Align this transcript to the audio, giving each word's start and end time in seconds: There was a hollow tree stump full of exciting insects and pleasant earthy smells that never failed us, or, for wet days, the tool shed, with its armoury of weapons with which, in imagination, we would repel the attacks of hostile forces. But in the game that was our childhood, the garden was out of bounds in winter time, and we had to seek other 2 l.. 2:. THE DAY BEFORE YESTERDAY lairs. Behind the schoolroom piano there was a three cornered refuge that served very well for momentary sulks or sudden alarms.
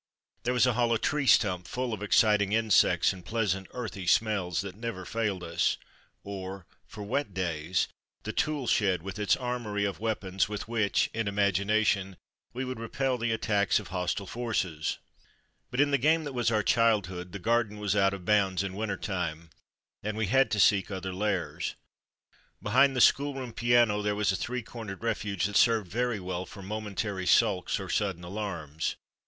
There 0.45 0.53
was 0.55 0.65
a 0.65 0.73
hollow 0.73 0.97
tree 0.97 1.27
stump 1.27 1.67
full 1.67 1.93
of 1.93 2.01
exciting 2.01 2.53
insects 2.53 3.13
and 3.13 3.23
pleasant 3.23 3.67
earthy 3.69 4.07
smells 4.07 4.61
that 4.61 4.73
never 4.75 5.05
failed 5.05 5.43
us, 5.43 5.77
or, 6.23 6.65
for 6.87 7.03
wet 7.03 7.35
days, 7.35 7.87
the 8.23 8.33
tool 8.33 8.65
shed, 8.65 9.03
with 9.03 9.19
its 9.19 9.35
armoury 9.35 9.85
of 9.85 9.99
weapons 9.99 10.49
with 10.49 10.67
which, 10.67 11.11
in 11.13 11.27
imagination, 11.27 12.17
we 12.51 12.65
would 12.65 12.79
repel 12.79 13.19
the 13.19 13.31
attacks 13.31 13.79
of 13.79 13.89
hostile 13.89 14.25
forces. 14.25 14.97
But 15.69 15.79
in 15.79 15.91
the 15.91 15.99
game 15.99 16.23
that 16.23 16.33
was 16.33 16.49
our 16.49 16.63
childhood, 16.63 17.31
the 17.31 17.37
garden 17.37 17.77
was 17.77 17.95
out 17.95 18.15
of 18.15 18.25
bounds 18.25 18.63
in 18.63 18.73
winter 18.73 18.97
time, 18.97 19.51
and 20.01 20.17
we 20.17 20.25
had 20.25 20.49
to 20.49 20.59
seek 20.59 20.89
other 20.89 21.11
2 21.11 21.11
l.. 21.11 21.11
2:. 21.11 21.11
THE 21.11 21.11
DAY 21.11 21.11
BEFORE 21.11 21.53
YESTERDAY 21.53 21.53
lairs. 21.53 21.75
Behind 22.63 22.95
the 22.95 23.01
schoolroom 23.01 23.53
piano 23.53 24.01
there 24.01 24.15
was 24.15 24.31
a 24.31 24.35
three 24.35 24.63
cornered 24.63 25.03
refuge 25.03 25.45
that 25.45 25.55
served 25.57 25.91
very 25.91 26.19
well 26.19 26.47
for 26.47 26.63
momentary 26.63 27.27
sulks 27.27 27.79
or 27.79 27.87
sudden 27.87 28.23
alarms. 28.23 28.95